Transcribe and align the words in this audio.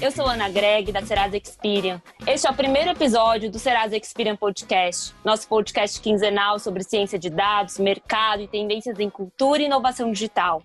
eu 0.00 0.10
sou 0.10 0.26
Ana 0.26 0.48
Greg, 0.48 0.92
da 0.92 1.02
Serasa 1.02 1.36
Experian. 1.36 2.00
Este 2.26 2.46
é 2.46 2.50
o 2.50 2.54
primeiro 2.54 2.90
episódio 2.90 3.50
do 3.50 3.58
Serasa 3.58 3.96
Experian 3.96 4.36
Podcast, 4.36 5.14
nosso 5.24 5.48
podcast 5.48 6.00
quinzenal 6.00 6.58
sobre 6.58 6.82
ciência 6.82 7.18
de 7.18 7.30
dados, 7.30 7.78
mercado 7.78 8.42
e 8.42 8.48
tendências 8.48 8.98
em 8.98 9.08
cultura 9.08 9.62
e 9.62 9.66
inovação 9.66 10.10
digital. 10.10 10.62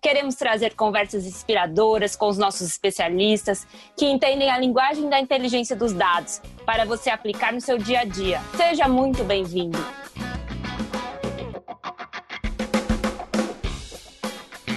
Queremos 0.00 0.34
trazer 0.34 0.74
conversas 0.74 1.26
inspiradoras 1.26 2.16
com 2.16 2.28
os 2.28 2.36
nossos 2.36 2.66
especialistas 2.66 3.66
que 3.96 4.06
entendem 4.06 4.50
a 4.50 4.58
linguagem 4.58 5.08
da 5.08 5.20
inteligência 5.20 5.76
dos 5.76 5.92
dados 5.92 6.40
para 6.66 6.84
você 6.84 7.10
aplicar 7.10 7.52
no 7.52 7.60
seu 7.60 7.78
dia 7.78 8.00
a 8.00 8.04
dia. 8.04 8.40
Seja 8.56 8.88
muito 8.88 9.22
bem-vindo! 9.22 9.78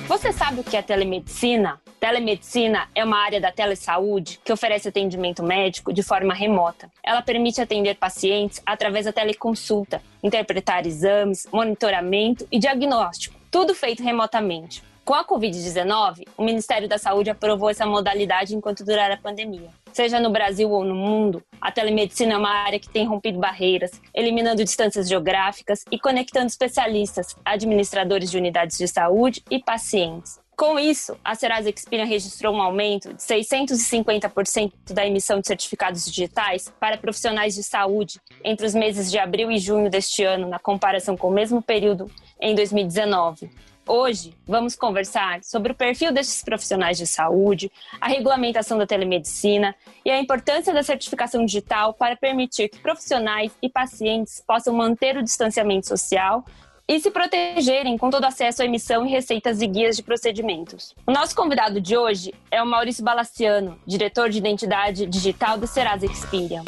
Você 0.08 0.32
sabe 0.32 0.60
o 0.60 0.64
que 0.64 0.78
é 0.78 0.82
telemedicina? 0.82 1.82
Telemedicina 2.00 2.88
é 2.94 3.04
uma 3.04 3.18
área 3.18 3.42
da 3.42 3.52
telesaúde 3.52 4.40
que 4.44 4.52
oferece 4.52 4.90
atendimento 4.90 5.42
médico 5.42 5.94
de 5.94 6.04
forma 6.04 6.34
remota. 6.34 6.90
Ela 7.04 7.22
permite 7.22 7.62
atender 7.62 7.96
pacientes 7.96 8.62
através 8.66 9.06
da 9.06 9.14
teleconsulta, 9.14 10.02
interpretar 10.22 10.86
exames, 10.86 11.48
monitoramento 11.52 12.48
e 12.52 12.60
diagnóstico, 12.60 13.40
tudo 13.50 13.74
feito 13.74 14.04
remotamente. 14.04 14.84
Com 15.06 15.14
a 15.14 15.24
Covid-19, 15.24 16.28
o 16.36 16.44
Ministério 16.44 16.90
da 16.90 16.98
Saúde 16.98 17.30
aprovou 17.30 17.70
essa 17.70 17.86
modalidade 17.86 18.56
enquanto 18.56 18.84
durar 18.84 19.12
a 19.12 19.18
pandemia. 19.18 19.70
Seja 19.94 20.20
no 20.20 20.32
Brasil 20.32 20.70
ou 20.72 20.84
no 20.84 20.96
mundo, 20.96 21.44
a 21.62 21.72
telemedicina 21.72 22.34
é 22.34 22.38
uma 22.38 22.50
área 22.50 22.80
que 22.80 22.90
tem 22.90 23.06
rompido 23.06 23.40
barreiras, 23.40 23.92
eliminando 24.14 24.64
distâncias 24.64 25.08
geográficas 25.08 25.86
e 25.92 26.00
conectando 26.00 26.48
especialistas, 26.48 27.36
administradores 27.46 28.32
de 28.32 28.38
unidades 28.38 28.80
de 28.80 28.88
saúde 28.88 29.44
e 29.50 29.60
pacientes. 29.60 30.40
Com 30.56 30.80
isso, 30.80 31.18
a 31.22 31.36
Serasa 31.36 31.70
Experian 31.70 32.06
registrou 32.06 32.56
um 32.56 32.62
aumento 32.62 33.14
de 33.14 33.22
650% 33.22 34.72
da 34.94 35.06
emissão 35.06 35.42
de 35.42 35.48
certificados 35.48 36.06
digitais 36.06 36.74
para 36.80 36.98
profissionais 36.98 37.56
de 37.56 37.62
saúde 37.62 38.22
entre 38.42 38.66
os 38.66 38.74
meses 38.74 39.12
de 39.12 39.20
abril 39.20 39.52
e 39.52 39.60
junho 39.60 39.90
deste 39.90 40.24
ano, 40.24 40.48
na 40.48 40.58
comparação 40.58 41.18
com 41.18 41.28
o 41.28 41.34
mesmo 41.34 41.62
período 41.62 42.10
em 42.40 42.56
2019. 42.56 43.50
Hoje, 43.88 44.34
vamos 44.48 44.76
conversar 44.76 45.44
sobre 45.44 45.72
o 45.72 45.76
perfil 45.76 46.12
desses 46.12 46.42
profissionais 46.42 46.98
de 46.98 47.06
saúde, 47.06 47.72
a 48.02 48.08
regulamentação 48.08 48.80
da 48.80 48.88
telemedicina 48.88 49.76
e 50.04 50.10
a 50.10 50.20
importância 50.20 50.74
da 50.74 50.82
certificação 50.82 51.46
digital 51.46 51.94
para 51.94 52.16
permitir 52.16 52.70
que 52.70 52.80
profissionais 52.80 53.52
e 53.62 53.70
pacientes 53.70 54.42
possam 54.48 54.74
manter 54.74 55.18
o 55.18 55.24
distanciamento 55.24 55.88
social 55.88 56.44
e 56.88 57.00
se 57.00 57.10
protegerem 57.10 57.98
com 57.98 58.10
todo 58.10 58.26
acesso 58.26 58.62
à 58.62 58.66
emissão 58.66 59.06
e 59.06 59.10
receitas 59.10 59.62
e 59.62 59.68
guias 59.68 59.96
de 59.96 60.04
procedimentos. 60.04 60.94
O 61.06 61.12
nosso 61.12 61.36
convidado 61.36 61.80
de 61.82 61.98
hoje 61.98 62.34
é 62.52 62.62
o 62.62 62.66
Maurício 62.66 63.04
Balaciano, 63.04 63.80
diretor 63.86 64.30
de 64.30 64.38
identidade 64.38 65.08
digital 65.08 65.58
do 65.58 65.66
Serasa 65.66 66.06
Experian. 66.06 66.64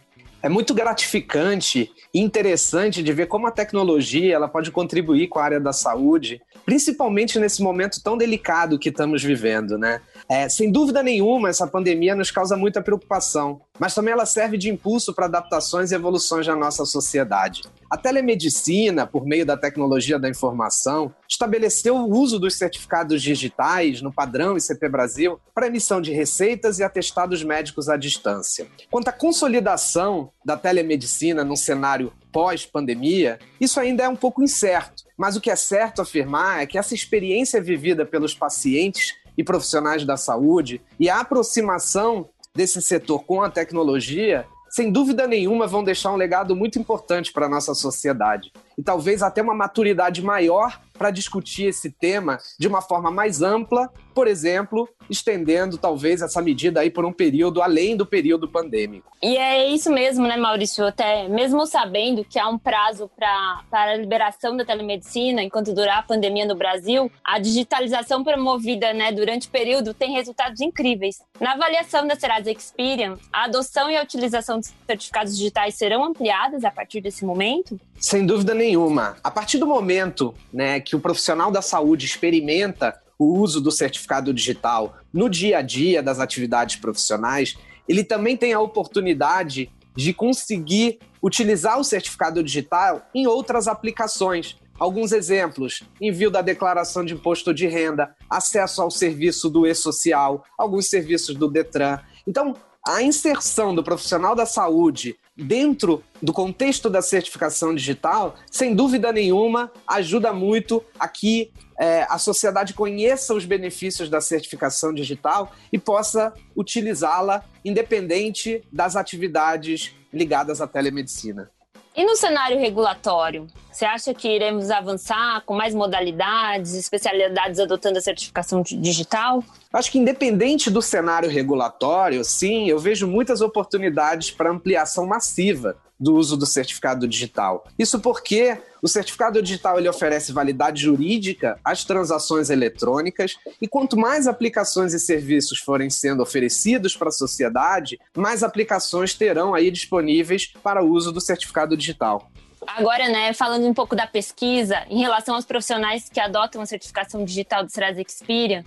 é 0.45 0.49
muito 0.49 0.75
gratificante 0.75 1.91
e 2.13 2.19
interessante 2.19 3.01
de 3.01 3.11
ver 3.11 3.25
como 3.25 3.47
a 3.47 3.51
tecnologia 3.51 4.35
ela 4.35 4.47
pode 4.47 4.69
contribuir 4.69 5.27
com 5.27 5.39
a 5.39 5.43
área 5.43 5.59
da 5.59 5.73
saúde, 5.73 6.39
principalmente 6.65 7.39
nesse 7.39 7.61
momento 7.61 8.01
tão 8.03 8.17
delicado 8.17 8.79
que 8.79 8.89
estamos 8.89 9.23
vivendo, 9.23 9.77
né? 9.77 10.01
É, 10.29 10.49
sem 10.49 10.71
dúvida 10.71 11.03
nenhuma, 11.03 11.49
essa 11.49 11.67
pandemia 11.67 12.15
nos 12.15 12.31
causa 12.31 12.57
muita 12.57 12.81
preocupação, 12.81 13.61
mas 13.79 13.93
também 13.93 14.11
ela 14.11 14.25
serve 14.25 14.57
de 14.57 14.69
impulso 14.69 15.13
para 15.13 15.25
adaptações 15.25 15.91
e 15.91 15.95
evoluções 15.95 16.45
da 16.45 16.55
nossa 16.55 16.85
sociedade. 16.85 17.63
A 17.89 17.97
telemedicina, 17.97 19.05
por 19.05 19.25
meio 19.25 19.45
da 19.45 19.55
tecnologia 19.55 20.17
da 20.17 20.27
informação, 20.27 21.13
estabeleceu 21.29 21.95
o 21.95 22.09
uso 22.09 22.39
dos 22.39 22.57
certificados 22.57 23.21
digitais 23.21 24.01
no 24.01 24.11
padrão 24.11 24.57
ICP 24.57 24.89
Brasil 24.89 25.39
para 25.53 25.67
emissão 25.67 26.01
de 26.01 26.11
receitas 26.11 26.79
e 26.79 26.83
atestados 26.83 27.43
médicos 27.43 27.87
à 27.87 27.95
distância. 27.95 28.67
Quanto 28.89 29.07
à 29.07 29.11
consolidação 29.11 30.31
da 30.43 30.57
telemedicina 30.57 31.43
num 31.43 31.55
cenário 31.55 32.11
pós-pandemia, 32.35 33.39
isso 33.61 33.79
ainda 33.79 34.03
é 34.03 34.09
um 34.09 34.15
pouco 34.15 34.43
incerto. 34.43 35.05
Mas 35.15 35.37
o 35.37 35.41
que 35.41 35.49
é 35.49 35.55
certo 35.55 36.01
afirmar 36.01 36.61
é 36.61 36.65
que 36.65 36.77
essa 36.77 36.93
experiência 36.93 37.61
vivida 37.61 38.05
pelos 38.05 38.35
pacientes 38.35 39.15
e 39.37 39.43
profissionais 39.43 40.03
da 40.03 40.17
saúde 40.17 40.81
e 40.99 41.09
a 41.09 41.21
aproximação 41.21 42.27
desse 42.53 42.81
setor 42.81 43.23
com 43.23 43.41
a 43.41 43.49
tecnologia 43.49 44.45
sem 44.69 44.91
dúvida 44.91 45.25
nenhuma, 45.25 45.65
vão 45.65 45.85
deixar 45.85 46.11
um 46.11 46.17
legado 46.17 46.53
muito 46.53 46.77
importante 46.77 47.31
para 47.31 47.45
a 47.45 47.49
nossa 47.49 47.73
sociedade. 47.73 48.51
E 48.77 48.83
talvez 48.83 49.23
até 49.23 49.41
uma 49.41 49.55
maturidade 49.55 50.21
maior 50.21 50.81
para 50.97 51.11
discutir 51.11 51.67
esse 51.67 51.89
tema 51.89 52.39
de 52.59 52.67
uma 52.67 52.81
forma 52.81 53.09
mais 53.09 53.41
ampla, 53.41 53.89
por 54.15 54.27
exemplo, 54.29 54.87
estendendo 55.09 55.77
talvez 55.77 56.21
essa 56.21 56.41
medida 56.41 56.79
aí 56.79 56.89
por 56.89 57.03
um 57.03 57.11
período 57.11 57.61
além 57.61 57.97
do 57.97 58.05
período 58.05 58.47
pandêmico. 58.47 59.11
E 59.21 59.35
é 59.35 59.67
isso 59.67 59.91
mesmo, 59.91 60.25
né, 60.25 60.37
Maurício? 60.37 60.87
Até 60.87 61.27
mesmo 61.27 61.67
sabendo 61.67 62.23
que 62.23 62.39
há 62.39 62.47
um 62.47 62.57
prazo 62.57 63.11
pra, 63.13 63.61
para 63.69 63.91
a 63.91 63.97
liberação 63.97 64.55
da 64.55 64.63
telemedicina 64.63 65.43
enquanto 65.43 65.73
durar 65.73 65.99
a 65.99 66.03
pandemia 66.03 66.45
no 66.45 66.55
Brasil, 66.55 67.11
a 67.21 67.37
digitalização 67.37 68.23
promovida 68.23 68.93
né, 68.93 69.11
durante 69.11 69.49
o 69.49 69.51
período 69.51 69.93
tem 69.93 70.13
resultados 70.13 70.61
incríveis. 70.61 71.21
Na 71.39 71.51
avaliação 71.51 72.07
da 72.07 72.15
Serasa 72.15 72.49
Experian, 72.49 73.17
a 73.33 73.43
adoção 73.43 73.91
e 73.91 73.97
a 73.97 74.03
utilização 74.03 74.59
de 74.61 74.67
certificados 74.87 75.37
digitais 75.37 75.75
serão 75.75 76.05
ampliadas 76.05 76.63
a 76.63 76.71
partir 76.71 77.01
desse 77.01 77.25
momento? 77.25 77.77
Sem 77.99 78.25
dúvida 78.25 78.53
nenhuma. 78.53 79.17
A 79.21 79.29
partir 79.29 79.57
do 79.57 79.67
momento 79.67 80.33
né, 80.53 80.79
que 80.79 80.95
o 80.95 80.99
profissional 81.01 81.51
da 81.51 81.61
saúde 81.61 82.05
experimenta 82.05 82.97
o 83.17 83.39
uso 83.39 83.61
do 83.61 83.71
certificado 83.71 84.33
digital 84.33 84.97
no 85.13 85.29
dia 85.29 85.59
a 85.59 85.61
dia 85.61 86.03
das 86.03 86.19
atividades 86.19 86.75
profissionais, 86.75 87.57
ele 87.87 88.03
também 88.03 88.35
tem 88.35 88.53
a 88.53 88.59
oportunidade 88.59 89.71
de 89.95 90.13
conseguir 90.13 90.99
utilizar 91.23 91.79
o 91.79 91.83
certificado 91.83 92.43
digital 92.43 93.07
em 93.13 93.25
outras 93.27 93.67
aplicações. 93.67 94.57
Alguns 94.77 95.11
exemplos: 95.11 95.83
envio 96.01 96.29
da 96.29 96.41
declaração 96.41 97.05
de 97.05 97.13
imposto 97.13 97.53
de 97.53 97.65
renda, 97.67 98.13
acesso 98.29 98.81
ao 98.81 98.91
serviço 98.91 99.49
do 99.49 99.65
e-social, 99.65 100.43
alguns 100.57 100.89
serviços 100.89 101.35
do 101.35 101.49
Detran. 101.49 101.99
Então, 102.27 102.53
a 102.85 103.01
inserção 103.01 103.73
do 103.73 103.83
profissional 103.83 104.35
da 104.35 104.45
saúde 104.45 105.17
dentro 105.35 106.03
do 106.21 106.31
contexto 106.31 106.89
da 106.89 107.01
certificação 107.01 107.73
digital, 107.73 108.35
sem 108.51 108.75
dúvida 108.75 109.11
nenhuma, 109.11 109.71
ajuda 109.87 110.31
muito 110.31 110.83
a 110.99 111.07
que 111.07 111.51
é, 111.77 112.05
a 112.09 112.17
sociedade 112.17 112.73
conheça 112.73 113.33
os 113.33 113.45
benefícios 113.45 114.09
da 114.09 114.21
certificação 114.21 114.93
digital 114.93 115.51
e 115.71 115.77
possa 115.77 116.33
utilizá-la 116.55 117.43
independente 117.63 118.63
das 118.71 118.95
atividades 118.95 119.93
ligadas 120.13 120.61
à 120.61 120.67
telemedicina. 120.67 121.51
E 121.95 122.03
no 122.03 122.15
cenário 122.15 122.59
regulatório, 122.59 123.47
Você 123.75 123.83
acha 123.83 124.13
que 124.13 124.29
iremos 124.29 124.71
avançar 124.71 125.41
com 125.45 125.53
mais 125.53 125.75
modalidades, 125.75 126.73
especialidades 126.75 127.59
adotando 127.59 127.97
a 127.97 128.01
certificação 128.01 128.61
digital? 128.61 129.43
Acho 129.73 129.91
que 129.91 129.99
independente 129.99 130.69
do 130.69 130.81
cenário 130.81 131.29
regulatório, 131.29 132.23
sim, 132.23 132.69
eu 132.69 132.79
vejo 132.79 133.05
muitas 133.05 133.41
oportunidades 133.41 134.31
para 134.31 134.49
ampliação 134.49 135.05
massiva 135.05 135.75
do 135.99 136.15
uso 136.15 136.35
do 136.35 136.45
certificado 136.45 137.07
digital. 137.07 137.65
Isso 137.77 137.99
porque 137.99 138.57
o 138.81 138.87
certificado 138.87 139.41
digital 139.41 139.79
ele 139.79 139.89
oferece 139.89 140.31
validade 140.31 140.81
jurídica 140.81 141.59
às 141.63 141.83
transações 141.83 142.49
eletrônicas 142.49 143.35
e 143.61 143.67
quanto 143.67 143.97
mais 143.97 144.27
aplicações 144.27 144.93
e 144.93 144.99
serviços 144.99 145.59
forem 145.59 145.89
sendo 145.89 146.21
oferecidos 146.21 146.95
para 146.95 147.09
a 147.09 147.11
sociedade, 147.11 147.99
mais 148.15 148.43
aplicações 148.43 149.13
terão 149.13 149.53
aí 149.53 149.71
disponíveis 149.71 150.53
para 150.61 150.83
o 150.83 150.91
uso 150.91 151.11
do 151.11 151.21
certificado 151.21 151.75
digital. 151.77 152.29
Agora, 152.67 153.07
né, 153.07 153.31
falando 153.33 153.67
um 153.67 153.73
pouco 153.73 153.95
da 153.95 154.07
pesquisa, 154.07 154.83
em 154.89 154.99
relação 154.99 155.35
aos 155.35 155.45
profissionais 155.45 156.09
que 156.09 156.19
adotam 156.19 156.61
a 156.61 156.65
certificação 156.65 157.23
digital 157.23 157.63
do 157.63 157.71
Serasa 157.71 158.01
Experian, 158.01 158.63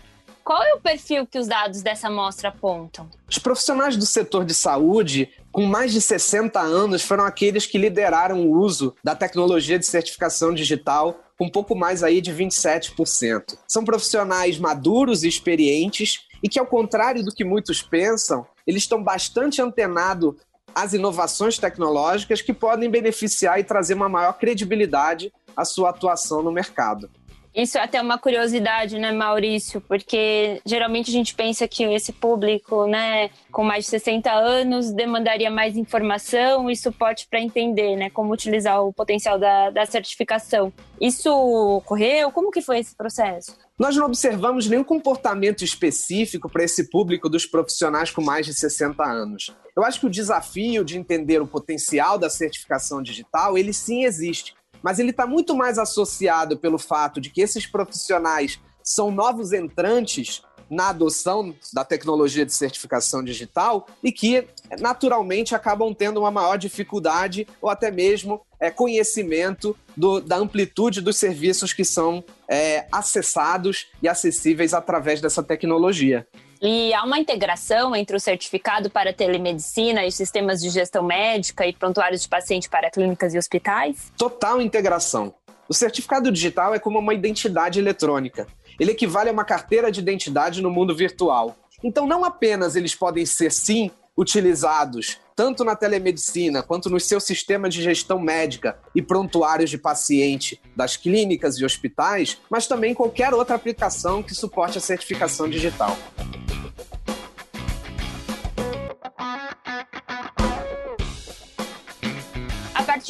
qual 0.49 0.63
é 0.63 0.73
o 0.73 0.81
perfil 0.81 1.27
que 1.27 1.39
os 1.39 1.47
dados 1.47 1.83
dessa 1.83 2.07
amostra 2.07 2.49
apontam? 2.49 3.07
Os 3.29 3.39
profissionais 3.39 3.99
do 3.99 4.07
setor 4.07 4.47
de 4.47 4.55
saúde 4.55 5.29
com 5.53 5.65
mais 5.65 5.93
de 5.93 6.01
60 6.01 6.61
anos 6.61 7.03
foram 7.03 7.25
aqueles 7.25 7.67
que 7.67 7.79
lideraram 7.79 8.47
o 8.47 8.53
uso 8.59 8.95
da 9.03 9.15
tecnologia 9.15 9.79
de 9.79 9.87
certificação 9.87 10.53
digital 10.53 11.21
com 11.39 11.47
um 11.47 11.51
pouco 11.51 11.75
mais 11.75 12.03
aí 12.03 12.21
de 12.21 12.33
27%. 12.33 13.57
São 13.67 13.85
profissionais 13.85 14.59
maduros 14.59 15.23
e 15.23 15.29
experientes 15.29 16.27
e 16.43 16.49
que, 16.49 16.59
ao 16.59 16.67
contrário 16.67 17.25
do 17.25 17.33
que 17.33 17.45
muitos 17.45 17.81
pensam, 17.81 18.47
eles 18.67 18.83
estão 18.83 19.03
bastante 19.03 19.63
antenados 19.63 20.35
às 20.75 20.93
inovações 20.93 21.59
tecnológicas 21.59 22.43
que 22.43 22.53
podem 22.53 22.91
beneficiar 22.91 23.59
e 23.59 23.65
trazer 23.65 23.95
uma 23.95 24.09
maior 24.09 24.35
credibilidade 24.35 25.33
à 25.57 25.65
sua 25.65 25.91
atuação 25.91 26.43
no 26.43 26.53
mercado. 26.53 27.11
Isso 27.59 27.77
é 27.77 27.81
até 27.81 28.01
uma 28.01 28.17
curiosidade, 28.17 29.01
né, 29.01 29.11
Maurício? 29.11 29.81
Porque 29.81 30.63
geralmente 30.65 31.11
a 31.11 31.13
gente 31.13 31.35
pensa 31.35 31.67
que 31.67 31.83
esse 31.83 32.13
público, 32.13 32.87
né, 32.87 33.31
com 33.51 33.65
mais 33.65 33.83
de 33.83 33.91
60 33.91 34.31
anos, 34.31 34.93
demandaria 34.93 35.51
mais 35.51 35.77
informação 35.77 36.71
e 36.71 36.77
suporte 36.77 37.27
para 37.29 37.41
entender, 37.41 37.97
né, 37.97 38.11
como 38.11 38.33
utilizar 38.33 38.81
o 38.85 38.93
potencial 38.93 39.41
da, 39.41 39.71
da 39.71 39.85
certificação. 39.85 40.73
Isso 41.01 41.29
ocorreu? 41.33 42.31
Como 42.31 42.53
que 42.53 42.63
foi 42.63 42.79
esse 42.79 42.95
processo? 42.95 43.57
Nós 43.77 43.97
não 43.97 44.07
observamos 44.07 44.69
nenhum 44.69 44.85
comportamento 44.85 45.65
específico 45.65 46.49
para 46.49 46.63
esse 46.63 46.89
público 46.89 47.29
dos 47.29 47.45
profissionais 47.45 48.13
com 48.13 48.23
mais 48.23 48.47
de 48.47 48.55
60 48.55 49.03
anos. 49.05 49.53
Eu 49.77 49.85
acho 49.85 49.99
que 49.99 50.07
o 50.07 50.11
desafio 50.11 50.85
de 50.85 50.97
entender 50.97 51.43
o 51.43 51.47
potencial 51.47 52.19
da 52.19 52.31
certificação 52.31 53.03
digital, 53.03 53.59
ele 53.59 53.73
sim 53.73 54.05
existe 54.05 54.55
mas 54.83 54.99
ele 54.99 55.11
está 55.11 55.27
muito 55.27 55.57
mais 55.57 55.79
associado 55.79 56.57
pelo 56.57 56.79
fato 56.79 57.21
de 57.21 57.31
que 57.31 57.41
esses 57.41 57.67
profissionais 57.67 58.61
são 58.83 59.11
novos 59.11 59.53
entrantes 59.53 60.43
na 60.71 60.91
adoção 60.91 61.55
da 61.73 61.85
tecnologia 61.85 62.45
de 62.45 62.53
certificação 62.53 63.23
digital 63.25 63.87
e 64.03 64.13
que, 64.13 64.47
naturalmente, 64.81 65.55
acabam 65.55 65.95
tendo 65.95 66.21
uma 66.21 66.31
maior 66.31 66.57
dificuldade 66.57 67.47
ou 67.61 67.71
até 67.71 67.91
mesmo 67.91 68.43
é, 68.61 68.71
conhecimento 68.71 69.77
do, 69.97 70.21
da 70.21 70.37
amplitude 70.37 71.01
dos 71.01 71.17
serviços 71.17 71.73
que 71.73 71.85
são 71.85 72.23
é, 72.49 72.87
acessados 72.93 73.89
e 74.03 74.09
acessíveis 74.09 74.75
através 74.75 75.21
dessa 75.21 75.43
tecnologia. 75.43 76.27
E 76.61 76.93
há 76.93 77.05
uma 77.05 77.19
integração 77.19 77.95
entre 77.95 78.17
o 78.17 78.21
certificado 78.21 78.91
para 78.91 79.13
telemedicina 79.13 80.05
e 80.05 80.11
sistemas 80.11 80.61
de 80.61 80.71
gestão 80.71 81.05
médica 81.05 81.67
e 81.67 81.73
prontuários 81.73 82.23
de 82.23 82.29
paciente 82.29 82.69
para 82.69 82.91
clínicas 82.91 83.33
e 83.33 83.39
hospitais? 83.39 84.13
Total 84.17 84.61
integração. 84.61 85.35
O 85.69 85.75
certificado 85.75 86.33
digital 86.33 86.75
é 86.75 86.79
como 86.79 86.99
uma 86.99 87.15
identidade 87.15 87.79
eletrônica. 87.79 88.47
Ele 88.81 88.93
equivale 88.93 89.29
a 89.29 89.33
uma 89.33 89.45
carteira 89.45 89.93
de 89.93 90.01
identidade 90.01 90.61
no 90.61 90.71
mundo 90.71 90.97
virtual. 90.97 91.57
Então, 91.83 92.07
não 92.07 92.25
apenas 92.25 92.75
eles 92.75 92.95
podem 92.95 93.25
ser, 93.25 93.53
sim, 93.53 93.91
utilizados 94.17 95.19
tanto 95.37 95.63
na 95.63 95.77
telemedicina 95.77 96.65
quanto 96.65 96.91
no 96.91 96.99
seu 96.99 97.21
sistema 97.21 97.69
de 97.69 97.81
gestão 97.81 98.19
médica 98.19 98.77
e 98.93 99.01
prontuários 99.01 99.71
de 99.71 99.79
paciente 99.79 100.61
das 100.75 100.97
clínicas 100.97 101.57
e 101.59 101.65
hospitais, 101.65 102.41
mas 102.51 102.67
também 102.67 102.93
qualquer 102.93 103.33
outra 103.33 103.55
aplicação 103.55 104.21
que 104.21 104.35
suporte 104.35 104.79
a 104.79 104.81
certificação 104.81 105.49
digital. 105.49 105.97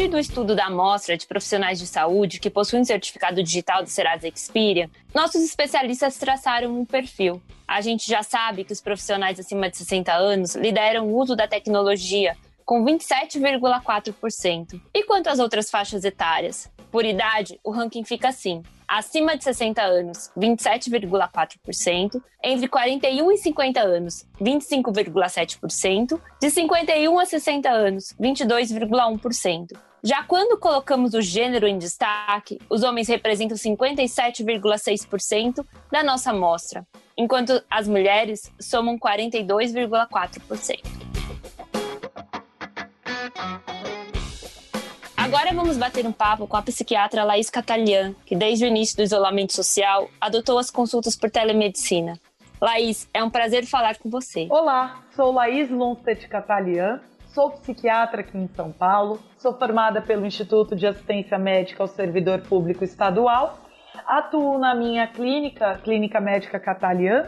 Do 0.08 0.18
estudo 0.18 0.56
da 0.56 0.66
amostra 0.66 1.16
de 1.16 1.26
profissionais 1.26 1.78
de 1.78 1.86
saúde 1.86 2.40
que 2.40 2.48
possuem 2.48 2.84
certificado 2.84 3.42
digital 3.42 3.82
do 3.82 3.88
Serasa 3.88 4.26
Experian, 4.26 4.88
nossos 5.14 5.42
especialistas 5.42 6.16
traçaram 6.16 6.78
um 6.78 6.84
perfil. 6.84 7.42
A 7.66 7.80
gente 7.80 8.08
já 8.08 8.22
sabe 8.22 8.64
que 8.64 8.72
os 8.72 8.80
profissionais 8.80 9.38
acima 9.38 9.70
de 9.70 9.76
60 9.76 10.12
anos 10.12 10.54
lideram 10.54 11.06
o 11.06 11.16
uso 11.16 11.36
da 11.36 11.46
tecnologia 11.46 12.36
com 12.64 12.84
27,4%. 12.84 14.80
E 14.94 15.04
quanto 15.04 15.28
às 15.28 15.38
outras 15.38 15.70
faixas 15.70 16.04
etárias? 16.04 16.70
Por 16.90 17.04
idade, 17.04 17.60
o 17.62 17.70
ranking 17.70 18.04
fica 18.04 18.28
assim: 18.28 18.62
acima 18.86 19.36
de 19.36 19.44
60 19.44 19.82
anos, 19.82 20.30
27,4%, 20.36 22.22
entre 22.42 22.68
41 22.68 23.32
e 23.32 23.36
50 23.36 23.80
anos, 23.80 24.26
25,7%, 24.40 26.20
de 26.40 26.50
51 26.50 27.18
a 27.18 27.26
60 27.26 27.70
anos, 27.70 28.14
22,1%. 28.18 29.87
Já 30.02 30.22
quando 30.22 30.58
colocamos 30.58 31.12
o 31.12 31.20
gênero 31.20 31.66
em 31.66 31.76
destaque, 31.76 32.58
os 32.70 32.84
homens 32.84 33.08
representam 33.08 33.56
57,6% 33.56 35.66
da 35.90 36.04
nossa 36.04 36.30
amostra, 36.30 36.86
enquanto 37.16 37.60
as 37.68 37.88
mulheres 37.88 38.52
somam 38.60 38.96
42,4%. 38.96 40.78
Agora 45.16 45.52
vamos 45.52 45.76
bater 45.76 46.06
um 46.06 46.12
papo 46.12 46.46
com 46.46 46.56
a 46.56 46.62
psiquiatra 46.62 47.24
Laís 47.24 47.50
Catalian, 47.50 48.14
que 48.24 48.36
desde 48.36 48.64
o 48.64 48.68
início 48.68 48.96
do 48.96 49.02
isolamento 49.02 49.52
social 49.52 50.08
adotou 50.20 50.58
as 50.58 50.70
consultas 50.70 51.16
por 51.16 51.28
telemedicina. 51.28 52.16
Laís, 52.60 53.08
é 53.12 53.22
um 53.22 53.28
prazer 53.28 53.66
falar 53.66 53.98
com 53.98 54.08
você. 54.08 54.46
Olá, 54.48 55.02
sou 55.14 55.32
Laís 55.32 55.68
Lundstedt 55.70 56.28
Catalian, 56.28 57.00
sou 57.34 57.50
psiquiatra 57.50 58.20
aqui 58.20 58.36
em 58.36 58.48
São 58.48 58.72
Paulo, 58.72 59.20
sou 59.38 59.52
formada 59.52 60.00
pelo 60.00 60.26
Instituto 60.26 60.74
de 60.74 60.86
Assistência 60.86 61.38
Médica 61.38 61.82
ao 61.82 61.88
Servidor 61.88 62.40
Público 62.42 62.84
Estadual, 62.84 63.58
atuo 64.06 64.58
na 64.58 64.74
minha 64.74 65.06
clínica, 65.06 65.78
Clínica 65.82 66.20
Médica 66.20 66.58
Catalian, 66.58 67.26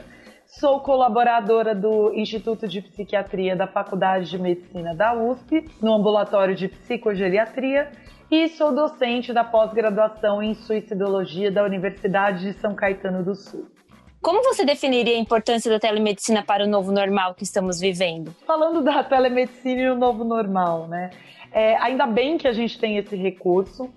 Sou 0.59 0.81
colaboradora 0.81 1.77
do 1.77 2.13
Instituto 2.13 2.67
de 2.67 2.83
Psiquiatria 2.83 3.55
da 3.55 3.69
Faculdade 3.69 4.29
de 4.29 4.37
Medicina 4.37 4.93
da 4.93 5.15
USP, 5.15 5.65
no 5.81 5.95
ambulatório 5.95 6.57
de 6.57 6.67
psicogeriatria, 6.67 7.89
e 8.29 8.49
sou 8.49 8.75
docente 8.75 9.33
da 9.33 9.45
pós-graduação 9.45 10.43
em 10.43 10.55
suicidologia 10.55 11.53
da 11.53 11.65
Universidade 11.65 12.41
de 12.41 12.53
São 12.55 12.75
Caetano 12.75 13.23
do 13.23 13.37
Sul. 13.37 13.69
Como 14.23 14.43
você 14.43 14.65
definiria 14.65 15.17
a 15.17 15.19
importância 15.19 15.71
da 15.71 15.79
telemedicina 15.79 16.43
para 16.43 16.65
o 16.65 16.69
novo 16.69 16.93
normal 16.93 17.35
que 17.35 17.43
estamos 17.43 17.81
vivendo? 17.81 18.35
Falando 18.47 18.83
da 18.83 19.03
telemedicina 19.03 19.81
e 19.81 19.89
o 19.89 19.97
novo 19.97 20.25
normal, 20.25 20.87
né? 20.87 21.11
É, 21.51 21.77
ainda 21.79 22.07
bem 22.07 22.37
que 22.37 22.47
a 22.47 22.53
gente 22.53 22.79
tem 22.79 22.99
esse 22.99 23.17
recurso 23.17 23.91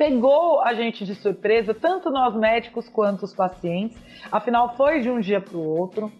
pegou 0.00 0.62
a 0.62 0.72
gente 0.72 1.04
de 1.04 1.14
surpresa, 1.14 1.74
tanto 1.74 2.10
nós 2.10 2.34
médicos 2.34 2.88
quanto 2.88 3.22
os 3.26 3.34
pacientes. 3.34 3.98
Afinal, 4.32 4.74
foi 4.74 5.00
de 5.00 5.10
um 5.10 5.20
dia 5.20 5.42
para 5.42 5.58
o 5.58 5.62
outro. 5.62 6.10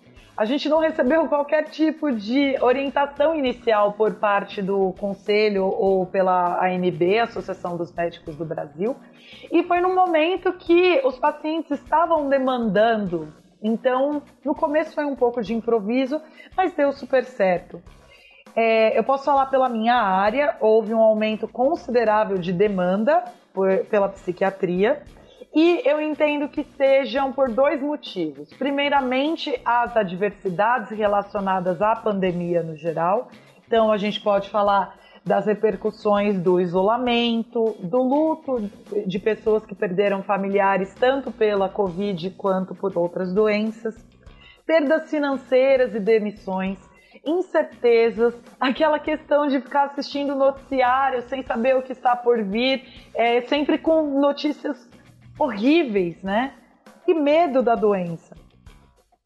A 0.41 0.47
gente 0.47 0.71
não 0.71 0.79
recebeu 0.79 1.29
qualquer 1.29 1.65
tipo 1.65 2.11
de 2.11 2.57
orientação 2.63 3.37
inicial 3.37 3.93
por 3.93 4.15
parte 4.15 4.63
do 4.63 4.95
conselho 4.99 5.67
ou 5.67 6.07
pela 6.07 6.65
ANB, 6.65 7.19
Associação 7.19 7.77
dos 7.77 7.93
Médicos 7.93 8.37
do 8.37 8.45
Brasil. 8.47 8.97
E 9.53 9.63
foi 9.65 9.83
num 9.83 9.95
momento 9.95 10.51
que 10.55 11.03
os 11.05 11.19
pacientes 11.19 11.73
estavam 11.73 12.27
demandando. 12.31 13.31
Então, 13.63 14.23
no 14.43 14.55
começo 14.55 14.95
foi 14.95 15.05
um 15.05 15.15
pouco 15.15 15.43
de 15.43 15.53
improviso, 15.53 16.23
mas 16.57 16.73
deu 16.73 16.91
super 16.91 17.23
certo. 17.23 17.83
É, 18.57 18.99
eu 18.99 19.05
posso 19.05 19.27
falar 19.27 19.45
pela 19.51 19.69
minha 19.69 19.97
área, 19.97 20.57
houve 20.59 20.95
um 20.95 21.03
aumento 21.03 21.47
considerável 21.47 22.39
de 22.39 22.51
demanda 22.51 23.25
por, 23.53 23.85
pela 23.91 24.09
psiquiatria. 24.09 25.03
E 25.53 25.83
eu 25.85 26.01
entendo 26.01 26.49
que 26.49 26.63
sejam 26.77 27.33
por 27.33 27.51
dois 27.51 27.83
motivos. 27.83 28.49
Primeiramente, 28.55 29.61
as 29.65 29.97
adversidades 29.97 30.91
relacionadas 30.91 31.83
à 31.83 31.97
pandemia 31.97 32.63
no 32.63 32.77
geral. 32.77 33.29
Então, 33.67 33.91
a 33.91 33.97
gente 33.97 34.21
pode 34.21 34.49
falar 34.49 34.97
das 35.25 35.47
repercussões 35.47 36.41
do 36.41 36.61
isolamento, 36.61 37.77
do 37.81 37.99
luto 37.99 38.71
de 39.07 39.19
pessoas 39.19 39.67
que 39.67 39.75
perderam 39.75 40.23
familiares 40.23 40.95
tanto 40.95 41.31
pela 41.31 41.69
Covid 41.69 42.31
quanto 42.31 42.75
por 42.75 42.97
outras 42.97 43.33
doenças, 43.33 43.95
perdas 44.65 45.11
financeiras 45.11 45.95
e 45.95 46.01
demissões. 46.01 46.79
incertezas, 47.27 48.35
aquela 48.59 48.99
questão 48.99 49.47
de 49.47 49.61
ficar 49.61 49.87
assistindo 49.87 50.35
noticiário 50.35 51.21
sem 51.29 51.43
saber 51.43 51.77
o 51.77 51.83
que 51.83 51.93
está 51.93 52.17
por 52.17 52.43
vir, 52.43 52.83
é, 53.15 53.43
sempre 53.43 53.77
com 53.77 54.19
notícias 54.21 54.89
horríveis, 55.41 56.23
né? 56.23 56.53
E 57.07 57.15
medo 57.15 57.63
da 57.63 57.75
doença. 57.75 58.37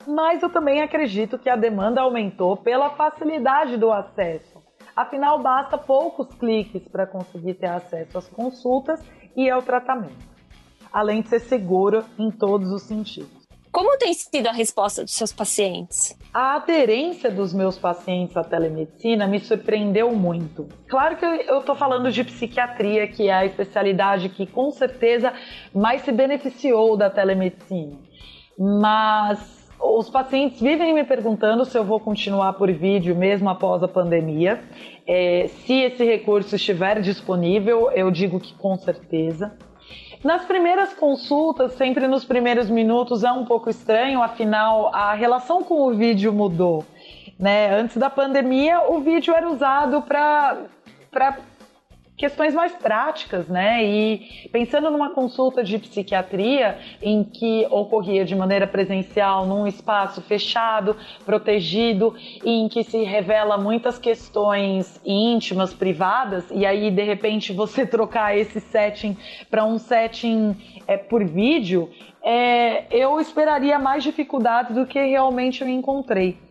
Mas 0.07 0.43
eu 0.43 0.51
também 0.51 0.81
acredito 0.81 1.39
que 1.39 1.51
a 1.51 1.57
demanda 1.57 2.01
aumentou 2.01 2.57
pela 2.57 2.91
facilidade 2.91 3.77
do 3.77 3.91
acesso. 3.91 4.63
Afinal, 4.95 5.43
basta 5.43 5.77
poucos 5.77 6.33
cliques 6.37 6.87
para 6.87 7.07
conseguir 7.07 7.55
ter 7.55 7.67
acesso 7.67 8.17
às 8.17 8.29
consultas 8.29 9.05
e 9.37 9.51
ao 9.51 9.61
tratamento, 9.61 10.25
além 10.93 11.21
de 11.21 11.29
ser 11.29 11.41
seguro 11.41 12.05
em 12.17 12.31
todos 12.31 12.71
os 12.71 12.83
sentidos. 12.83 13.44
Como 13.75 13.99
tem 13.99 14.15
sido 14.15 14.47
a 14.47 14.53
resposta 14.53 15.03
dos 15.03 15.15
seus 15.15 15.33
pacientes? 15.33 16.17
A 16.33 16.55
aderência 16.55 17.29
dos 17.29 17.53
meus 17.53 17.77
pacientes 17.77 18.37
à 18.37 18.45
telemedicina 18.45 19.27
me 19.27 19.41
surpreendeu 19.41 20.15
muito. 20.15 20.69
Claro 20.89 21.17
que 21.17 21.25
eu 21.25 21.59
estou 21.59 21.75
falando 21.75 22.09
de 22.13 22.23
psiquiatria, 22.23 23.09
que 23.09 23.29
é 23.29 23.35
a 23.35 23.45
especialidade 23.45 24.29
que 24.29 24.47
com 24.47 24.71
certeza 24.71 25.33
mais 25.75 26.03
se 26.03 26.13
beneficiou 26.13 26.97
da 26.97 27.11
telemedicina. 27.11 27.99
Mas 28.57 29.69
os 29.81 30.09
pacientes 30.09 30.61
vivem 30.61 30.95
me 30.95 31.03
perguntando 31.03 31.65
se 31.65 31.77
eu 31.77 31.83
vou 31.83 31.99
continuar 31.99 32.53
por 32.53 32.71
vídeo 32.71 33.17
mesmo 33.17 33.51
após 33.51 33.83
a 33.83 33.89
pandemia. 33.89 34.63
É, 35.05 35.49
se 35.49 35.81
esse 35.81 36.05
recurso 36.05 36.55
estiver 36.55 37.01
disponível, 37.01 37.91
eu 37.91 38.09
digo 38.13 38.39
que 38.39 38.55
com 38.55 38.77
certeza. 38.77 39.59
Nas 40.25 40.43
primeiras 40.47 40.95
consultas, 40.95 41.73
sempre 41.75 42.09
nos 42.09 42.25
primeiros 42.25 42.71
minutos, 42.71 43.23
é 43.23 43.31
um 43.31 43.45
pouco 43.45 43.69
estranho, 43.69 44.23
afinal, 44.23 44.91
a 44.95 45.13
relação 45.13 45.63
com 45.63 45.87
o 45.87 45.93
vídeo 45.93 46.33
mudou. 46.33 46.83
Né? 47.39 47.71
Antes 47.79 47.99
da 47.99 48.09
pandemia, 48.09 48.89
o 48.89 49.01
vídeo 49.01 49.35
era 49.35 49.47
usado 49.47 50.01
para 50.01 51.37
questões 52.17 52.55
mais 52.55 52.73
práticas, 52.73 53.49
né? 53.49 53.85
E 53.85 54.49
pensando 54.53 54.91
numa 54.91 55.11
consulta 55.11 55.65
de 55.65 55.79
psiquiatria 55.79 56.79
em 57.03 57.25
que 57.25 57.67
ocorria 57.71 58.25
de 58.25 58.37
maneira 58.37 58.67
presencial 58.67 59.47
num 59.47 59.67
espaço 59.67 60.23
fechado, 60.23 60.97
protegido, 61.25 62.15
em 62.45 62.69
que 62.69 62.85
se 62.85 63.03
revela 63.03 63.59
muitas 63.59 63.99
questões 63.99 65.01
íntimas, 65.05 65.75
privadas, 65.75 66.45
e 66.51 66.65
aí 66.65 66.91
de 66.91 67.03
repente 67.03 67.53
você 67.53 67.85
trocar 67.87 68.37
esse 68.37 68.61
setting 68.61 69.17
para 69.51 69.65
um 69.65 69.79
setting 69.79 70.57
é, 70.87 70.97
por 70.97 71.25
vídeo, 71.25 71.91
é, 72.23 72.87
eu 72.91 73.21
esperaria 73.21 73.79
mais 73.79 74.03
dificuldades 74.03 74.75
do 74.75 74.87
que 74.87 74.99
realmente 74.99 75.63
eu 75.63 75.69
encontrei. 75.69 76.44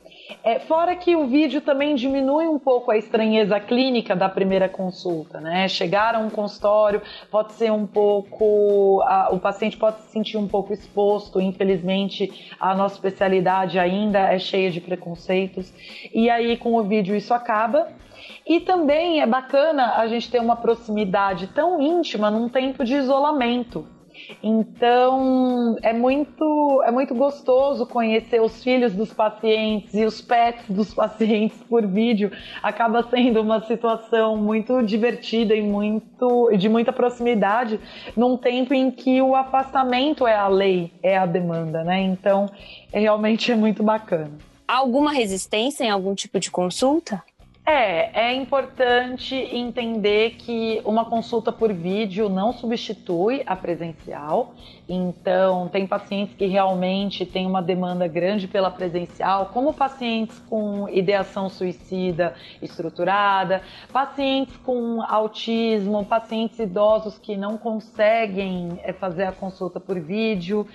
É, 0.44 0.60
fora 0.60 0.96
que 0.96 1.16
o 1.16 1.28
vídeo 1.28 1.62
também 1.62 1.96
diminui 1.96 2.48
um 2.48 2.58
pouco 2.58 2.92
a 2.92 2.98
estranheza 2.98 3.60
clínica 3.60 4.16
da 4.16 4.30
primeira 4.30 4.70
consulta, 4.70 5.40
né? 5.40 5.68
Chegar 5.68 6.16
a 6.16 6.20
um 6.20 6.30
consultório 6.30 7.02
pode 7.30 7.54
ser 7.54 7.72
um 7.72 7.86
pouco. 7.86 9.02
A, 9.04 9.30
o 9.32 9.40
paciente 9.40 9.78
pode 9.78 10.02
se 10.02 10.12
sentir 10.12 10.38
um 10.38 10.48
pouco 10.48 10.74
exposto, 10.74 11.42
infelizmente 11.42 12.56
a 12.60 12.74
nossa 12.76 12.96
especialidade 12.96 13.78
ainda 13.78 14.20
é 14.20 14.40
cheia 14.40 14.72
de 14.72 14.80
preconceitos. 14.80 15.74
E 16.14 16.30
aí 16.30 16.58
com 16.58 16.76
o 16.76 16.84
vídeo 16.84 17.16
isso 17.16 17.34
acaba. 17.34 17.88
E 18.46 18.60
também 18.60 19.22
é 19.22 19.26
bacana 19.26 19.96
a 19.96 20.08
gente 20.08 20.30
ter 20.30 20.40
uma 20.40 20.56
proximidade 20.56 21.48
tão 21.48 21.82
íntima 21.82 22.30
num 22.30 22.50
tempo 22.50 22.84
de 22.84 22.96
isolamento. 22.96 23.88
Então, 24.42 25.76
é 25.82 25.94
muito, 25.94 26.84
é 26.86 26.92
muito 26.92 27.16
gostoso 27.16 27.86
conhecer 27.86 28.42
os 28.42 28.64
filhos 28.64 28.94
dos 28.94 29.14
pacientes 29.14 29.94
e 29.94 30.06
os 30.06 30.22
pets 30.22 30.70
dos 30.70 30.92
pacientes 30.96 31.58
por 31.70 31.86
vídeo. 31.86 32.32
Acaba 32.62 33.04
sendo 33.10 33.42
uma 33.42 33.62
situação 33.62 34.38
muito 34.38 34.82
divertida 34.84 35.56
e 35.56 35.62
muito, 35.62 36.52
de 36.58 36.70
muita 36.70 36.92
proximidade, 36.92 37.80
num 38.16 38.38
tempo 38.38 38.74
em 38.74 38.92
que 38.92 39.22
o 39.22 39.36
afastamento 39.36 40.28
é 40.28 40.36
a 40.36 40.48
lei, 40.48 40.92
é 41.02 41.18
a 41.18 41.26
demanda, 41.26 41.84
né? 41.84 42.02
Então, 42.02 42.50
é, 42.92 43.00
realmente 43.00 43.52
é 43.52 43.56
muito 43.56 43.84
bacana. 43.84 44.32
Alguma 44.68 45.12
resistência 45.12 45.84
em 45.84 45.90
algum 45.90 46.16
tipo 46.16 46.40
de 46.40 46.50
consulta? 46.50 47.22
É, 47.66 48.28
é 48.28 48.34
importante 48.34 49.34
entender 49.34 50.32
que 50.32 50.82
uma 50.84 51.06
consulta 51.06 51.50
por 51.50 51.72
vídeo 51.72 52.28
não 52.28 52.52
substitui 52.52 53.42
a 53.46 53.56
presencial. 53.56 54.54
Então, 54.88 55.70
tem 55.70 55.88
pacientes 55.88 56.36
que 56.36 56.46
realmente 56.46 57.26
têm 57.26 57.46
uma 57.48 57.62
demanda 57.62 58.06
grande 58.06 58.50
pela 58.50 58.70
presencial, 58.70 59.46
como 59.54 59.74
pacientes 59.74 60.38
com 60.50 60.90
ideação 60.90 61.48
suicida 61.48 62.36
estruturada, 62.62 63.62
pacientes 63.94 64.58
com 64.58 65.02
autismo, 65.02 66.04
pacientes 66.04 66.60
idosos 66.60 67.18
que 67.18 67.38
não 67.38 67.58
conseguem 67.58 68.78
é, 68.84 68.92
fazer 68.92 69.24
a 69.24 69.32
consulta 69.32 69.80
por 69.80 69.98
vídeo. 70.02 70.68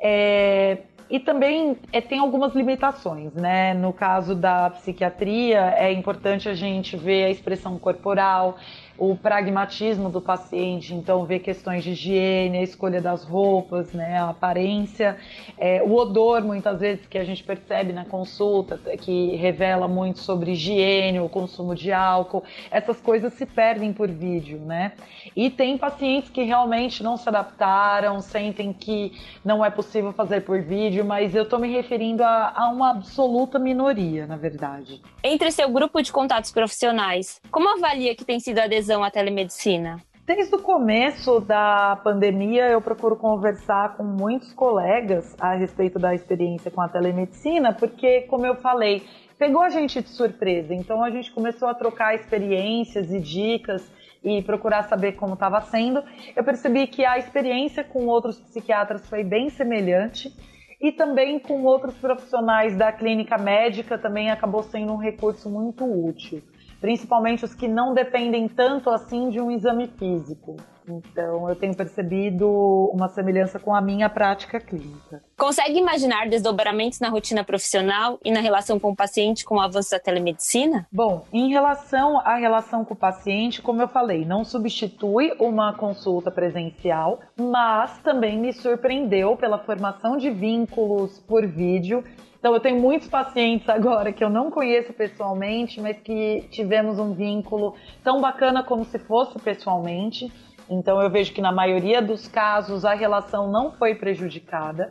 É, 0.00 0.78
e 1.12 1.20
também 1.20 1.76
é, 1.92 2.00
tem 2.00 2.18
algumas 2.18 2.54
limitações, 2.54 3.34
né? 3.34 3.74
No 3.74 3.92
caso 3.92 4.34
da 4.34 4.70
psiquiatria, 4.70 5.74
é 5.76 5.92
importante 5.92 6.48
a 6.48 6.54
gente 6.54 6.96
ver 6.96 7.24
a 7.24 7.30
expressão 7.30 7.78
corporal, 7.78 8.56
o 8.98 9.16
pragmatismo 9.16 10.10
do 10.10 10.20
paciente, 10.20 10.94
então 10.94 11.24
ver 11.24 11.40
questões 11.40 11.82
de 11.82 11.90
higiene, 11.90 12.58
a 12.58 12.62
escolha 12.62 13.00
das 13.00 13.24
roupas, 13.24 13.92
né, 13.92 14.18
a 14.18 14.30
aparência, 14.30 15.16
é, 15.58 15.82
o 15.82 15.94
odor 15.94 16.42
muitas 16.42 16.80
vezes 16.80 17.06
que 17.06 17.18
a 17.18 17.24
gente 17.24 17.42
percebe 17.42 17.92
na 17.92 18.04
consulta, 18.04 18.78
que 18.98 19.36
revela 19.36 19.88
muito 19.88 20.20
sobre 20.20 20.52
higiene, 20.52 21.20
o 21.20 21.28
consumo 21.28 21.74
de 21.74 21.92
álcool, 21.92 22.42
essas 22.70 23.00
coisas 23.00 23.32
se 23.34 23.46
perdem 23.46 23.92
por 23.92 24.08
vídeo, 24.08 24.58
né? 24.58 24.92
E 25.34 25.50
tem 25.50 25.78
pacientes 25.78 26.30
que 26.30 26.42
realmente 26.42 27.02
não 27.02 27.16
se 27.16 27.28
adaptaram, 27.28 28.20
sentem 28.20 28.72
que 28.72 29.12
não 29.44 29.64
é 29.64 29.70
possível 29.70 30.12
fazer 30.12 30.42
por 30.42 30.60
vídeo, 30.60 31.04
mas 31.04 31.34
eu 31.34 31.44
estou 31.44 31.58
me 31.58 31.70
referindo 31.72 32.22
a, 32.22 32.52
a 32.54 32.68
uma 32.68 32.90
absoluta 32.90 33.58
minoria, 33.58 34.26
na 34.26 34.36
verdade. 34.36 35.00
Entre 35.22 35.50
seu 35.50 35.68
grupo 35.68 36.02
de 36.02 36.12
contatos 36.12 36.50
profissionais, 36.50 37.40
como 37.50 37.68
avalia 37.68 38.14
que 38.14 38.24
tem 38.24 38.38
sido 38.40 38.58
a 38.58 38.66
adesão 38.82 39.04
à 39.04 39.10
telemedicina? 39.10 40.00
Desde 40.26 40.54
o 40.54 40.58
começo 40.58 41.40
da 41.40 41.96
pandemia, 42.02 42.68
eu 42.68 42.80
procuro 42.80 43.16
conversar 43.16 43.96
com 43.96 44.04
muitos 44.04 44.52
colegas 44.52 45.36
a 45.40 45.54
respeito 45.54 45.98
da 45.98 46.14
experiência 46.14 46.70
com 46.70 46.80
a 46.80 46.88
telemedicina, 46.88 47.72
porque, 47.72 48.22
como 48.22 48.46
eu 48.46 48.56
falei, 48.56 49.02
pegou 49.38 49.62
a 49.62 49.70
gente 49.70 50.00
de 50.00 50.08
surpresa. 50.08 50.74
Então, 50.74 51.02
a 51.02 51.10
gente 51.10 51.32
começou 51.32 51.68
a 51.68 51.74
trocar 51.74 52.14
experiências 52.14 53.12
e 53.12 53.20
dicas 53.20 53.90
e 54.24 54.42
procurar 54.42 54.84
saber 54.84 55.12
como 55.12 55.34
estava 55.34 55.60
sendo. 55.60 56.02
Eu 56.36 56.44
percebi 56.44 56.86
que 56.86 57.04
a 57.04 57.18
experiência 57.18 57.82
com 57.82 58.06
outros 58.06 58.38
psiquiatras 58.38 59.08
foi 59.08 59.24
bem 59.24 59.48
semelhante 59.50 60.32
e 60.80 60.92
também 60.92 61.40
com 61.40 61.64
outros 61.64 61.94
profissionais 61.96 62.76
da 62.76 62.92
clínica 62.92 63.36
médica 63.36 63.98
também 63.98 64.30
acabou 64.30 64.62
sendo 64.62 64.92
um 64.92 64.98
recurso 64.98 65.50
muito 65.50 65.84
útil 65.84 66.42
principalmente 66.82 67.44
os 67.44 67.54
que 67.54 67.68
não 67.68 67.94
dependem 67.94 68.48
tanto 68.48 68.90
assim 68.90 69.30
de 69.30 69.40
um 69.40 69.52
exame 69.52 69.86
físico. 69.86 70.56
Então, 70.88 71.48
eu 71.48 71.54
tenho 71.54 71.76
percebido 71.76 72.50
uma 72.92 73.08
semelhança 73.08 73.60
com 73.60 73.72
a 73.72 73.80
minha 73.80 74.10
prática 74.10 74.58
clínica. 74.58 75.22
Consegue 75.38 75.78
imaginar 75.78 76.28
desdobramentos 76.28 76.98
na 76.98 77.08
rotina 77.08 77.44
profissional 77.44 78.18
e 78.24 78.32
na 78.32 78.40
relação 78.40 78.80
com 78.80 78.90
o 78.90 78.96
paciente 78.96 79.44
com 79.44 79.58
o 79.58 79.60
avanço 79.60 79.92
da 79.92 80.00
telemedicina? 80.00 80.84
Bom, 80.92 81.24
em 81.32 81.50
relação 81.50 82.18
à 82.18 82.34
relação 82.34 82.84
com 82.84 82.94
o 82.94 82.96
paciente, 82.96 83.62
como 83.62 83.80
eu 83.80 83.86
falei, 83.86 84.24
não 84.24 84.44
substitui 84.44 85.32
uma 85.38 85.72
consulta 85.74 86.32
presencial, 86.32 87.20
mas 87.38 87.96
também 87.98 88.36
me 88.36 88.52
surpreendeu 88.52 89.36
pela 89.36 89.58
formação 89.60 90.16
de 90.16 90.30
vínculos 90.30 91.20
por 91.20 91.46
vídeo 91.46 92.02
então, 92.42 92.54
eu 92.54 92.58
tenho 92.58 92.80
muitos 92.80 93.06
pacientes 93.06 93.68
agora 93.68 94.12
que 94.12 94.24
eu 94.24 94.28
não 94.28 94.50
conheço 94.50 94.92
pessoalmente, 94.92 95.80
mas 95.80 95.96
que 96.00 96.48
tivemos 96.50 96.98
um 96.98 97.14
vínculo 97.14 97.76
tão 98.02 98.20
bacana 98.20 98.64
como 98.64 98.84
se 98.84 98.98
fosse 98.98 99.38
pessoalmente. 99.38 100.28
Então, 100.68 101.00
eu 101.00 101.08
vejo 101.08 101.32
que 101.32 101.40
na 101.40 101.52
maioria 101.52 102.02
dos 102.02 102.26
casos 102.26 102.84
a 102.84 102.94
relação 102.94 103.48
não 103.48 103.70
foi 103.70 103.94
prejudicada. 103.94 104.90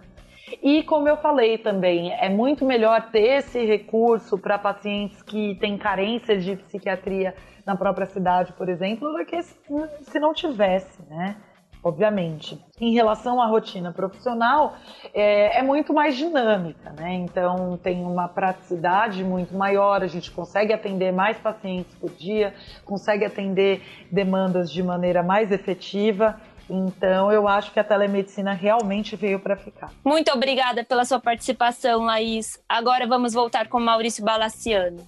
E 0.64 0.82
como 0.84 1.10
eu 1.10 1.18
falei 1.18 1.58
também, 1.58 2.14
é 2.14 2.30
muito 2.30 2.64
melhor 2.64 3.12
ter 3.12 3.40
esse 3.40 3.66
recurso 3.66 4.38
para 4.38 4.58
pacientes 4.58 5.22
que 5.22 5.56
têm 5.56 5.78
carência 5.78 6.38
de 6.38 6.56
psiquiatria 6.56 7.36
na 7.66 7.76
própria 7.76 8.06
cidade, 8.06 8.54
por 8.54 8.70
exemplo, 8.70 9.12
do 9.12 9.26
que 9.26 9.44
se 9.44 10.20
não 10.22 10.34
tivesse, 10.34 11.04
né? 11.10 11.36
Obviamente. 11.84 12.60
Em 12.80 12.94
relação 12.94 13.42
à 13.42 13.46
rotina 13.46 13.92
profissional, 13.92 14.76
é, 15.14 15.60
é, 15.60 15.62
muito 15.62 15.94
mais 15.94 16.16
dinâmica, 16.16 16.92
né? 16.92 17.14
Então 17.14 17.78
tem 17.82 18.04
uma 18.04 18.28
praticidade 18.28 19.24
muito 19.24 19.56
maior, 19.56 20.04
a 20.04 20.08
gente 20.08 20.32
consegue 20.32 20.74
atender 20.74 21.12
mais 21.12 21.38
pacientes 21.38 21.94
por 21.96 22.12
dia, 22.12 22.54
consegue 22.86 23.26
atender 23.26 23.82
demandas 24.12 24.72
de 24.72 24.82
maneira 24.84 25.24
mais 25.24 25.52
efetiva. 25.52 26.40
Então, 26.70 27.30
eu 27.30 27.50
acho 27.50 27.74
que 27.74 27.80
a 27.82 27.84
telemedicina 27.84 28.54
realmente 28.54 29.18
veio 29.18 29.40
para 29.42 29.58
ficar. 29.58 29.92
Muito 30.06 30.32
obrigada 30.32 30.86
pela 30.86 31.04
sua 31.04 31.20
participação, 31.20 32.06
Laís. 32.06 32.64
Agora 32.70 33.06
vamos 33.06 33.34
voltar 33.34 33.68
com 33.68 33.78
Maurício 33.78 34.24
Balaciano. 34.24 35.06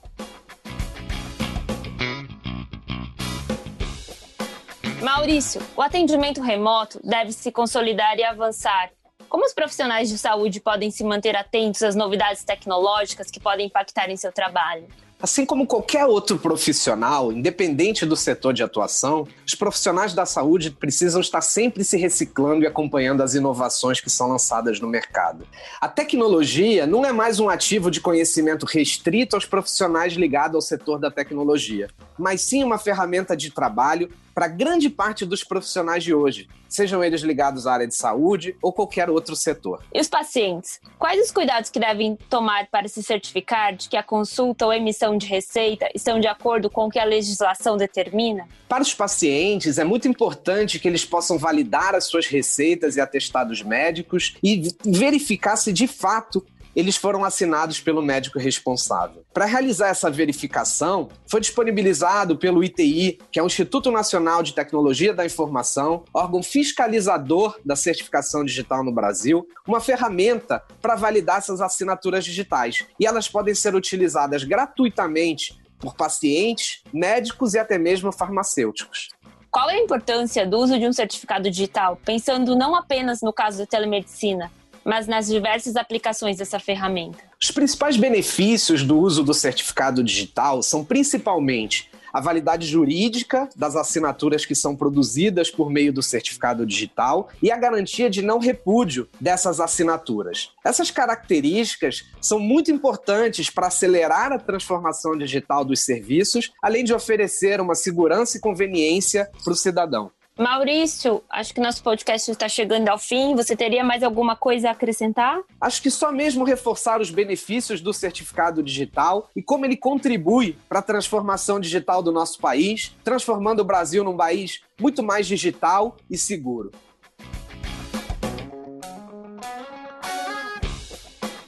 Maurício, 5.04 5.62
o 5.76 5.82
atendimento 5.82 6.42
remoto 6.42 6.98
deve 7.04 7.34
se 7.34 7.52
consolidar 7.52 8.18
e 8.18 8.24
avançar. 8.24 8.90
Como 9.28 9.46
os 9.46 9.52
profissionais 9.54 10.08
de 10.08 10.18
saúde 10.18 10.62
podem 10.62 10.90
se 10.92 11.04
manter 11.04 11.36
atentos 11.36 11.84
às 11.84 11.94
novidades 11.94 12.46
tecnológicas 12.46 13.30
que 13.30 13.38
podem 13.38 13.68
impactar 13.68 14.10
em 14.10 14.16
seu 14.16 14.32
trabalho? 14.32 14.88
Assim 15.22 15.46
como 15.46 15.68
qualquer 15.68 16.06
outro 16.06 16.40
profissional, 16.40 17.34
independente 17.34 18.06
do 18.06 18.16
setor 18.16 18.54
de 18.54 18.64
atuação, 18.64 19.28
os 19.46 19.56
profissionais 19.56 20.14
da 20.14 20.26
saúde 20.26 20.72
precisam 20.72 21.20
estar 21.20 21.42
sempre 21.42 21.84
se 21.84 21.98
reciclando 21.98 22.64
e 22.64 22.68
acompanhando 22.68 23.24
as 23.24 23.34
inovações 23.34 24.00
que 24.00 24.10
são 24.10 24.30
lançadas 24.30 24.80
no 24.80 24.88
mercado. 24.88 25.46
A 25.82 25.90
tecnologia 25.90 26.88
não 26.88 27.06
é 27.06 27.12
mais 27.12 27.42
um 27.42 27.50
ativo 27.50 27.92
de 27.92 28.00
conhecimento 28.00 28.66
restrito 28.66 29.36
aos 29.36 29.46
profissionais 29.46 30.14
ligados 30.14 30.56
ao 30.56 30.62
setor 30.62 30.98
da 30.98 31.12
tecnologia, 31.12 31.90
mas 32.18 32.40
sim 32.42 32.64
uma 32.64 32.78
ferramenta 32.78 33.36
de 33.36 33.52
trabalho 33.52 34.10
para 34.34 34.48
grande 34.48 34.90
parte 34.90 35.26
dos 35.26 35.44
profissionais 35.44 36.04
de 36.04 36.14
hoje, 36.14 36.48
sejam 36.68 37.04
eles 37.04 37.22
ligados 37.22 37.68
à 37.68 37.74
área 37.74 37.88
de 37.88 37.96
saúde 37.96 38.56
ou 38.62 38.74
qualquer 38.74 39.10
outro 39.10 39.36
setor. 39.36 39.84
E 39.94 40.00
os 40.00 40.08
pacientes? 40.08 40.82
Quais 40.98 41.24
os 41.24 41.32
cuidados 41.32 41.70
que 41.70 41.80
devem 41.80 42.16
tomar 42.30 42.68
para 42.72 42.88
se 42.88 43.04
certificar 43.04 43.76
de 43.76 43.88
que 43.88 43.96
a 43.96 44.02
consulta 44.02 44.66
ou 44.66 44.74
emissão 44.74 45.16
de 45.16 45.28
receita 45.28 45.88
estão 45.94 46.20
de 46.20 46.28
acordo 46.28 46.70
com 46.72 46.88
o 46.88 46.90
que 46.90 46.98
a 46.98 47.06
legislação 47.06 47.78
determina? 47.78 48.48
Para 48.68 48.82
os 48.82 48.94
pacientes, 48.94 49.78
é 49.78 49.84
muito 49.84 50.08
importante 50.08 50.80
que 50.80 50.88
eles 50.88 51.06
possam 51.06 51.38
validar 51.38 51.94
as 51.94 52.06
suas 52.06 52.26
receitas 52.26 52.96
e 52.96 53.02
atestados 53.02 53.62
médicos 53.62 54.36
e 54.44 54.74
verificar 54.84 55.56
se 55.58 55.72
de 55.72 55.86
fato 55.86 56.44
eles 56.76 56.96
foram 56.96 57.24
assinados 57.24 57.80
pelo 57.80 58.02
médico 58.02 58.40
responsável. 58.40 59.24
Para 59.34 59.46
realizar 59.46 59.90
essa 59.90 60.10
verificação, 60.10 61.10
foi 61.28 61.40
disponibilizado 61.40 62.38
pelo 62.38 62.64
ITI, 62.64 63.20
que 63.32 63.40
é 63.40 63.44
o 63.44 63.48
Instituto 63.48 63.92
Nacional 63.92 64.44
de 64.44 64.54
Tecnologia 64.54 65.14
da 65.14 65.26
Informação, 65.26 66.04
órgão 66.14 66.42
fiscalizador 66.42 67.60
da 67.64 67.76
certificação 67.76 68.44
digital 68.44 68.84
no 68.84 68.92
Brasil, 68.92 69.48
uma 69.68 69.80
ferramenta 69.80 70.64
para 70.82 70.96
validar 70.96 71.38
essas 71.38 71.62
assinaturas 71.62 72.26
digitais. 72.26 72.86
E 73.00 73.06
elas 73.06 73.28
podem 73.28 73.54
ser 73.54 73.76
utilizadas 73.76 74.44
gratuitamente 74.44 75.62
por 75.80 75.96
pacientes, 75.96 76.82
médicos 76.94 77.54
e 77.54 77.60
até 77.60 77.78
mesmo 77.78 78.12
farmacêuticos. 78.12 79.10
Qual 79.52 79.70
é 79.70 79.76
a 79.76 79.84
importância 79.84 80.48
do 80.48 80.58
uso 80.58 80.80
de 80.80 80.88
um 80.88 80.94
certificado 80.94 81.52
digital, 81.52 82.00
pensando 82.04 82.56
não 82.56 82.74
apenas 82.74 83.22
no 83.22 83.32
caso 83.32 83.60
da 83.60 83.66
telemedicina, 83.68 84.50
mas 84.84 85.08
nas 85.08 85.28
diversas 85.28 85.76
aplicações 85.76 86.38
dessa 86.38 86.60
ferramenta. 86.60 87.20
Os 87.42 87.52
principais 87.52 87.98
benefícios 87.98 88.84
do 88.84 88.98
uso 88.98 89.24
do 89.24 89.34
certificado 89.34 90.04
digital 90.04 90.64
são 90.64 90.84
principalmente 90.84 91.90
a 92.14 92.22
validade 92.22 92.68
jurídica 92.68 93.50
das 93.56 93.76
assinaturas 93.76 94.46
que 94.46 94.54
são 94.54 94.76
produzidas 94.76 95.50
por 95.50 95.72
meio 95.72 95.92
do 95.92 96.04
certificado 96.04 96.64
digital 96.64 97.30
e 97.42 97.52
a 97.52 97.58
garantia 97.58 98.08
de 98.08 98.22
não 98.22 98.38
repúdio 98.38 99.10
dessas 99.20 99.60
assinaturas. 99.60 100.52
Essas 100.64 100.92
características 100.92 102.06
são 102.22 102.38
muito 102.38 102.72
importantes 102.72 103.50
para 103.50 103.68
acelerar 103.68 104.32
a 104.32 104.38
transformação 104.38 105.18
digital 105.18 105.66
dos 105.66 105.80
serviços, 105.80 106.52
além 106.62 106.84
de 106.84 106.94
oferecer 106.94 107.60
uma 107.60 107.74
segurança 107.74 108.38
e 108.38 108.42
conveniência 108.42 109.30
para 109.44 109.54
o 109.54 109.56
cidadão. 109.56 110.12
Maurício, 110.38 111.24
acho 111.30 111.54
que 111.54 111.62
nosso 111.62 111.84
podcast 111.84 112.32
está 112.32 112.50
chegando 112.50 112.90
ao 112.90 112.98
fim. 112.98 113.36
Você 113.36 113.56
teria 113.56 113.84
mais 113.84 114.02
alguma 114.02 114.36
coisa 114.36 114.70
a 114.70 114.72
acrescentar? 114.72 115.40
Acho 115.62 115.80
que 115.80 115.92
só 115.92 116.12
mesmo 116.12 116.44
reforçar 116.44 117.00
os 117.00 117.12
benefícios 117.12 117.82
do 117.82 117.94
certificado 117.94 118.64
digital 118.64 119.30
e 119.36 119.44
como 119.44 119.64
ele 119.64 119.78
contribui 119.78 120.58
para 120.68 120.80
a 120.80 120.82
transformação 120.82 121.60
digital 121.60 122.02
do 122.02 122.12
nosso 122.12 122.40
país, 122.40 122.96
transformando 123.04 123.60
o 123.60 123.64
Brasil 123.64 124.04
num 124.04 124.18
país 124.18 124.62
muito 124.82 125.04
mais 125.04 125.28
digital 125.28 125.98
e 126.10 126.18
seguro. 126.18 126.72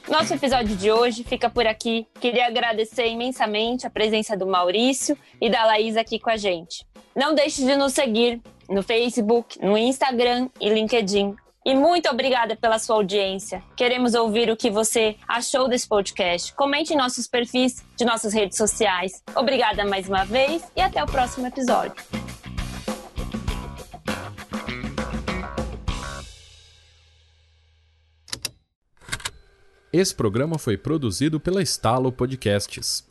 Nosso 0.08 0.32
episódio 0.32 0.76
de 0.76 0.92
hoje 0.92 1.24
fica 1.24 1.50
por 1.50 1.66
aqui. 1.66 2.06
Queria 2.20 2.46
agradecer 2.46 3.08
imensamente 3.08 3.84
a 3.84 3.90
presença 3.90 4.36
do 4.36 4.46
Maurício 4.46 5.18
e 5.40 5.50
da 5.50 5.64
Laís 5.64 5.96
aqui 5.96 6.20
com 6.20 6.30
a 6.30 6.36
gente. 6.36 6.86
Não 7.16 7.34
deixe 7.34 7.64
de 7.64 7.74
nos 7.76 7.94
seguir 7.94 8.42
no 8.68 8.82
Facebook, 8.82 9.58
no 9.64 9.78
Instagram 9.78 10.50
e 10.60 10.68
LinkedIn. 10.68 11.34
E 11.64 11.74
muito 11.74 12.10
obrigada 12.10 12.54
pela 12.54 12.78
sua 12.78 12.96
audiência. 12.96 13.62
Queremos 13.74 14.12
ouvir 14.12 14.50
o 14.50 14.56
que 14.56 14.70
você 14.70 15.16
achou 15.26 15.66
desse 15.66 15.88
podcast. 15.88 16.52
Comente 16.52 16.92
em 16.92 16.96
nossos 16.96 17.26
perfis 17.26 17.82
de 17.96 18.04
nossas 18.04 18.34
redes 18.34 18.58
sociais. 18.58 19.22
Obrigada 19.34 19.82
mais 19.86 20.06
uma 20.06 20.26
vez 20.26 20.62
e 20.76 20.80
até 20.82 21.02
o 21.02 21.06
próximo 21.06 21.46
episódio. 21.46 21.94
Esse 29.90 30.14
programa 30.14 30.58
foi 30.58 30.76
produzido 30.76 31.40
pela 31.40 31.62
Estalo 31.62 32.12
Podcasts. 32.12 33.05